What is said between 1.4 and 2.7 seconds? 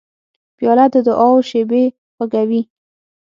شېبې خوږوي.